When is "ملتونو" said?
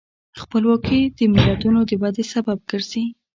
1.33-1.79